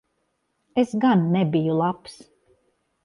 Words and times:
Es 0.83 0.95
gan 1.03 1.21
nebiju 1.35 1.77
labs. 1.83 2.17